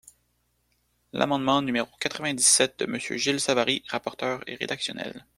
L’amendement 1.13 1.61
numéro 1.61 1.87
quatre-vingt-dix-sept 1.99 2.79
de 2.79 2.85
Monsieur 2.87 3.17
Gilles 3.17 3.39
Savary, 3.39 3.83
rapporteur, 3.89 4.41
est 4.47 4.55
rédactionnel. 4.55 5.27